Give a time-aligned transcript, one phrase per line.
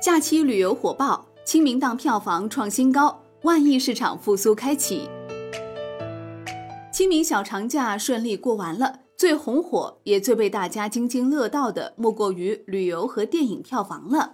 [0.00, 5.06] 假期旅游火爆，清明档票房创新高，万亿市场复苏开启。
[6.90, 14.32] 清明小长假顺利过完了，最红火也最被大家津津乐道的，莫过于旅游和电影票房了。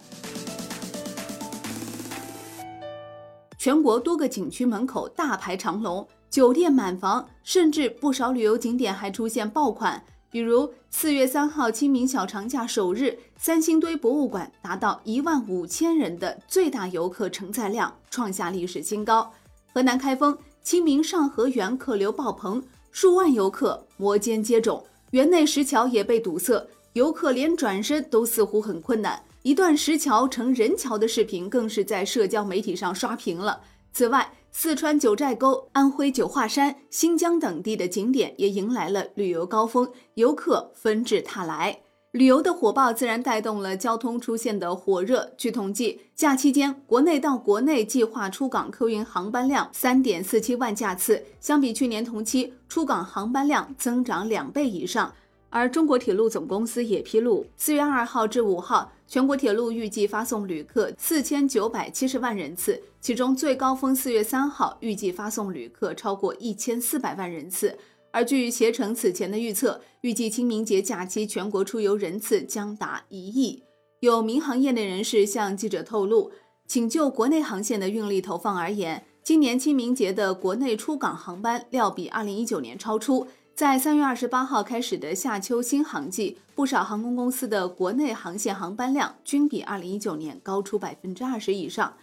[3.58, 10.00] 全国多个景区门口大排长龙，酒店满房，甚至不少旅游景点还出现爆款。
[10.36, 19.32] 比如四月三号清明小长假首日，三星堆博物馆达到一万五千人的最大游客承载量，创下历史新高。
[19.72, 29.18] 河南开封清明上河园客流爆棚，数万游客摩肩接踵，园内石桥也被堵塞，游客连转身都似乎很困难。
[29.40, 33.58] 一段石桥成人桥的视频更是在社交媒体上刷屏了。
[33.94, 41.80] 此外，四川九寨沟、安徽九华山、新疆等地的景点也迎来了旅游高峰，游客纷至沓来。
[42.12, 45.30] 旅游的火爆自然带动了交通出现的火热。
[45.36, 55.12] 据统计，假期间国内到国内计划出港客运航班量三点四七万架次，相比去年同期，出港航班量增长两倍以上。
[55.50, 67.78] 而中国铁路总公司也披露，四月二号至五号，全国铁路预计发送旅客四千九百七十万人次，其中最高峰四月三号预计发送旅客超过一千四百万人次。
[68.10, 73.62] 而据携程此前的预测，预计清明节假期全国出游人次将达一亿。
[74.00, 76.32] 有民航业内人士向记者透露，
[76.66, 83.26] 仅就国内航线的运力投放而言，今年清明节的国内出港航班料比二零一九年超出。
[83.56, 91.94] 在三月二十八号开始的夏秋新航季，不少航空公司的国内航线航班量均比二零一九年高出百分之二十以上。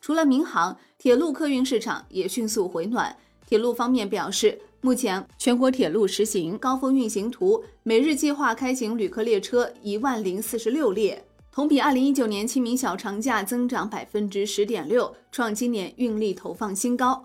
[0.00, 3.14] 除了民航，铁路客运市场也迅速回暖。
[3.46, 17.22] 铁路方面表示，目前全国铁路实行高峰运行图，每日计划开行旅客列车一万零四十六列，同比二零一九年清明小长假增长百分之十点六，创今年运力投放新高。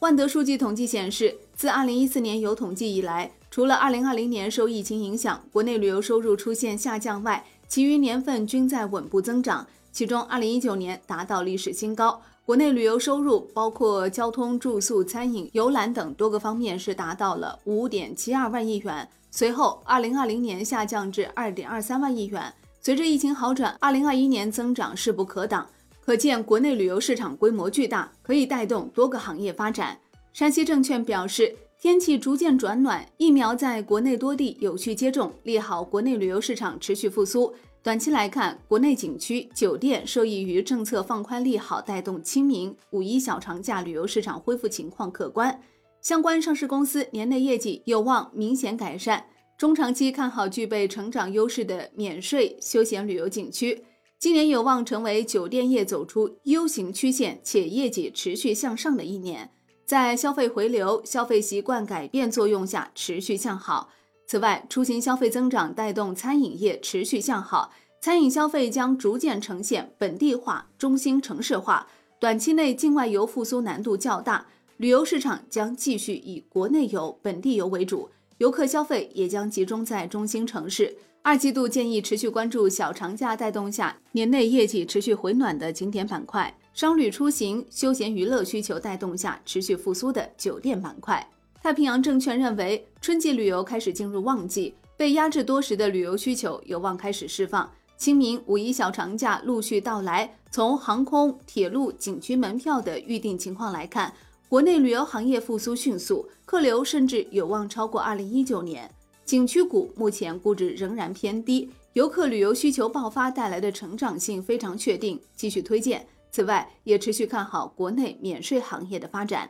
[0.00, 9.66] 万德数据统计显示，自2014年有统计以来，除了2020年受疫情影响，国内旅游收入出现下降外，其余年份均在稳步增长。
[9.92, 19.06] 其中，2019年达到历史新高，国内旅游收入包括交通、住宿、餐饮、游览等多个方面是达到了5.72万亿元。
[19.30, 22.50] 随后，2020年下降至2.23万亿元。
[22.80, 25.66] 随着疫情好转，2021年增长势不可挡。
[26.10, 29.96] 可见，国内旅游市场规模巨大，可以带动多个行业发展。
[30.32, 37.54] 山西证券表示，天气逐渐转暖，疫苗在国内多地有序接种，利好国内旅游市场持续复苏。
[37.80, 45.62] 短期来看，国内景区、酒店受益于政策放宽利好，带动清明、五一小长假旅游市场恢复情况可观。
[46.00, 49.24] 相关上市公司年内业绩有望明显改善。
[49.56, 53.84] 中长期看好具备成长优势的免税休闲旅游景区。
[54.20, 59.50] 今年有望成为酒店业走出 U 型曲线且业绩持续向上的一年，
[59.86, 63.88] 在消费回流、消费习惯改变作用下持续向好。
[64.26, 71.88] 此外，出行消费增长带动餐饮业持续向好，餐饮消费将逐渐呈现本地化、中心城市化。
[72.18, 80.94] 短期内境外游复苏难度较大，旅游市场将继续以国内游、本地游为主，游客消费也将集中在中心城市。
[81.22, 91.24] 二季度建议持续关注小长假带动下年内业绩持续回暖的景点板块，商旅出行、休闲娱乐需求带动下持续复苏的酒店板块。
[91.62, 97.70] 太平洋证券认为，春季旅游开始进入旺季，被压制多时的旅游需求有望开始释放。
[97.98, 104.10] 清明、五一小长假陆续到来，从航空、铁路、景区门票的预订情况来看，
[104.48, 108.90] 国内旅游行业复苏迅速，客流甚至有望超过二零一九年。
[109.30, 116.04] 景区股目前估值仍然偏低，游客旅游需求爆发带来的成长性非常确定，继续推荐。
[116.32, 119.48] 此外，也持续看好国内免税行业的发展。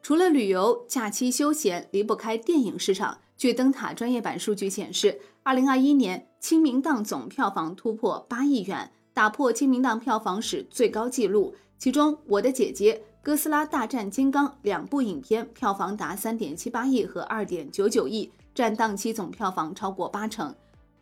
[0.00, 3.18] 除了旅游、假期休闲，离不开电影市场。
[3.36, 11.52] 据灯塔专业版数据显示，二零二一年清明档总票房突破八亿元，打破清明档票房史最高纪录。
[11.80, 18.30] 其中，《我的姐姐》《哥斯拉大战金刚》两部影片票房达三点七八亿和二点九九亿。
[18.56, 20.54] 占档期总票房超过八成，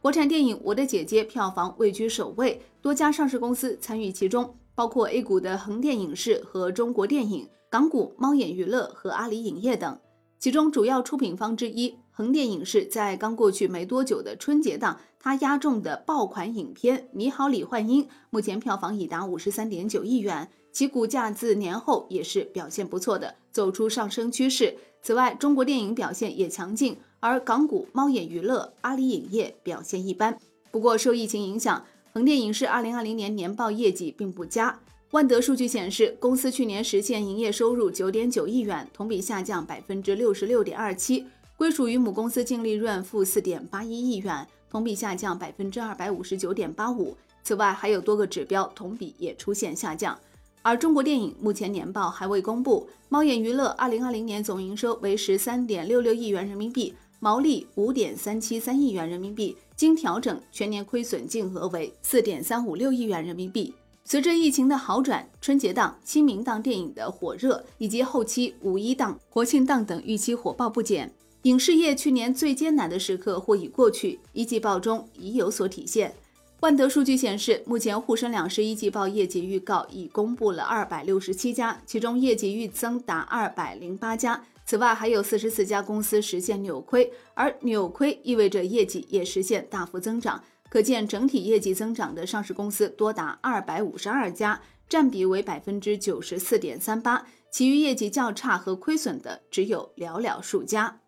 [0.02, 9.96] 国产电影《我的姐姐》票房位居首位，多家上市公司参与其中，包括 A 股的横店影视和中国电影，港股猫眼娱乐和阿里影业等。
[10.40, 20.50] 其中主要出品方之一横店影视，在刚过去没多久的春节档，它压中的爆款影片《你好，李焕英》，目前票房已达五十三点九亿元。
[20.72, 24.76] 其股价自年后也是表现不错的，走出上升趋势。
[25.00, 30.38] 此外，中国电影表现也强劲，而港股猫眼娱乐、阿里影业表现一般。
[30.70, 31.82] 不过，受疫情影响，
[32.12, 34.78] 横店影视2020年年报业绩并不佳。
[35.12, 41.24] 万德数据显示，公司去年实现营业收入9.9亿元，同比下降66.27%，
[41.56, 47.14] 归属于母公司净利润负4.81亿元，同比下降259.85%。
[47.42, 50.18] 此外，还有多个指标同比也出现下降。
[50.60, 56.94] 而中国电影目前年报还未公布，猫眼娱乐2020年总营收为13.66亿元人民币，
[57.24, 63.72] 毛利五点三七三亿元人民币，经调整全年亏损净额为四点三五六亿元人民币。
[64.04, 71.10] 随着疫情的好转，春节档、清明档电影的火热，以及后期五一档、国庆档等预期火爆不减，
[71.44, 76.14] 影视业去年最艰难的时刻或已过去，一季报中已有所体现。
[76.64, 84.42] 万德数据显示，目前沪深两市一季报业绩预告已公布了二百六十七家，其中业绩预增达二百零八家。
[84.64, 90.42] 此外，还有四十四家公司实现扭亏，而扭亏意味着业绩也实现大幅增长。
[90.70, 97.26] 可见，整体业绩增长的上市公司多达二百五十二家，占比为百分之九十四点三八。
[97.50, 101.00] 其余业绩较差和亏损的只有寥寥数家。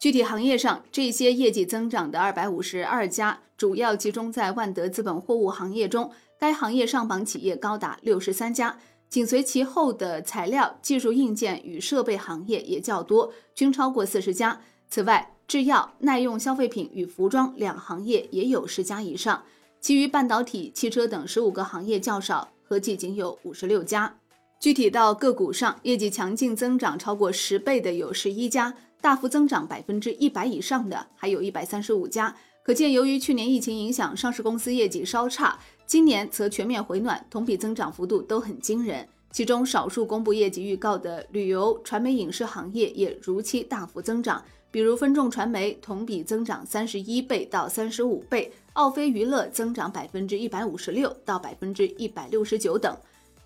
[0.00, 8.78] 具体行业上，这些业绩增长的二百五十二家，主要集中在万德资本货物行业中，该行业上榜企业高达六十三家，
[9.10, 14.58] 紧随其后的材料、技术硬件与设备行业也较多，均超过四十家。
[14.88, 19.44] 此外，制药、耐用消费品与服装两行业也有十家以上，
[19.82, 24.16] 其余半导体、汽车等十五个行业较少，合计仅有五十六家。
[24.58, 28.74] 具体到个股上，业绩强劲增长超过十倍的有十一家。
[29.00, 39.08] 大幅增长百分之一百以上的还有一百三十五家，可见由于去年疫情影响，上市公司业绩稍差，今年则全面回暖，同比增长幅度都很惊人。
[39.32, 52.94] 其中少数公布业绩预告的旅游、传媒、影视行业也如期大幅增长，比如分众传媒同比增长三十一倍到三十五倍，奥飞娱乐增长百分之一百五十六到百分之一百六十九等。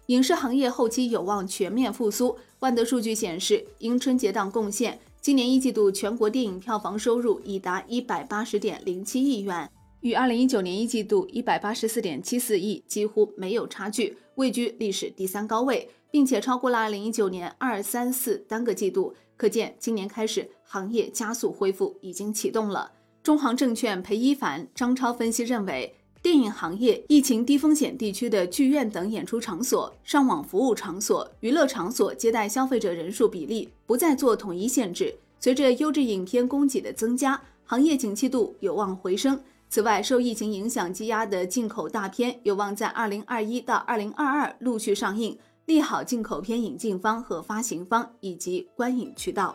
[0.06, 2.36] 影视行业后期有望全面复苏。
[2.60, 4.98] 万德数据显示，因春节档贡献。
[5.25, 9.67] 今年一季度全国电影票房收入已达一百八十点零七亿元，
[10.00, 19.15] 与二零一九年一季度一百八十四点七四亿几乎没有差距，位居历史第三高位，并且超过了二零一九年二三四单个季度。
[19.38, 22.93] 可见今年开始行业加速恢复已经启动了。
[23.23, 25.94] 中航证券裴一凡、张超分析认为。
[26.25, 35.15] 电影行业疫情低风险地区的剧院等演出场所、上网服务场所、娱乐场所接待消费者人数比例不再做统一限制。
[35.38, 39.38] 随着优质影片供给的增加，行业景气度有望回升。
[39.69, 45.37] 此外，受疫情影响积压的进口大片有望在二零二一到二零二二陆续上映，
[45.67, 49.55] 利好进口片引进方和发行方以及观影渠道。